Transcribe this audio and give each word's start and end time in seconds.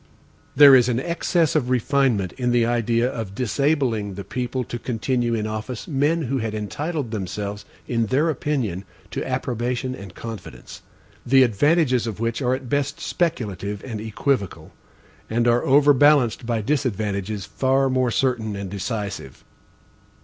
There 0.55 0.73
is 0.75 0.89
an 0.89 0.99
excess 0.99 1.55
of 1.55 1.69
refinement 1.69 2.33
in 2.33 2.49
the 2.49 2.65
idea 2.65 3.07
of 3.07 3.35
disabling 3.35 4.15
the 4.15 4.23
people 4.23 4.63
to 4.63 4.79
continue 4.79 5.35
in 5.35 5.45
office 5.45 5.87
men 5.87 6.23
who 6.23 6.39
had 6.39 6.55
entitled 6.55 7.11
themselves, 7.11 7.65
in 7.87 8.07
their 8.07 8.27
opinion, 8.27 8.83
to 9.11 9.23
approbation 9.23 9.93
and 9.93 10.15
confidence; 10.15 10.81
the 11.23 11.43
advantages 11.43 12.07
of 12.07 12.19
which 12.19 12.41
are 12.41 12.55
at 12.55 12.67
best 12.67 12.99
speculative 12.99 13.83
and 13.83 14.01
equivocal, 14.01 14.71
and 15.29 15.47
are 15.47 15.63
overbalanced 15.63 16.47
by 16.47 16.61
disadvantages 16.61 17.45
far 17.45 17.87
more 17.87 18.09
certain 18.09 18.55
and 18.55 18.71
decisive. 18.71 19.43